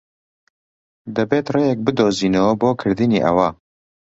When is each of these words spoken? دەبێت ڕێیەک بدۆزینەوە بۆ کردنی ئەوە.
دەبێت 1.15 1.45
ڕێیەک 1.55 1.79
بدۆزینەوە 1.85 2.53
بۆ 2.61 2.69
کردنی 2.81 3.23
ئەوە. 3.25 3.49